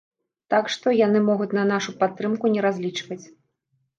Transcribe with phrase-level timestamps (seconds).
[0.53, 3.21] Так што, яны могуць на нашу падтрымку не разлічваць.